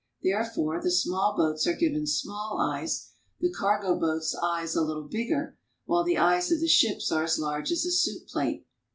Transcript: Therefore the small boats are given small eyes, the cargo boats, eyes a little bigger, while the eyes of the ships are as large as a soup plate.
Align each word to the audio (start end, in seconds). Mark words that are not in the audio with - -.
Therefore 0.23 0.81
the 0.81 0.89
small 0.89 1.37
boats 1.37 1.67
are 1.67 1.75
given 1.75 2.07
small 2.07 2.57
eyes, 2.59 3.09
the 3.39 3.51
cargo 3.53 3.95
boats, 3.99 4.33
eyes 4.33 4.75
a 4.75 4.81
little 4.81 5.03
bigger, 5.07 5.59
while 5.85 6.03
the 6.03 6.17
eyes 6.17 6.51
of 6.51 6.59
the 6.59 6.67
ships 6.67 7.11
are 7.11 7.23
as 7.25 7.37
large 7.37 7.71
as 7.71 7.85
a 7.85 7.91
soup 7.91 8.27
plate. 8.27 8.65